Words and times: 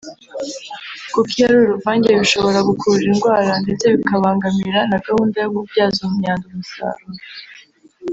kuko 1.13 1.29
iyo 1.33 1.43
ari 1.49 1.57
uruvange 1.65 2.09
bishobora 2.21 2.59
gukurura 2.69 3.05
indwara 3.09 3.51
ndetse 3.63 3.85
bikabangamira 3.95 4.79
na 4.89 4.97
gahunda 5.05 5.35
yo 5.43 5.49
kubyaza 5.55 5.99
imyanda 6.09 6.45
umusaruro 6.47 7.19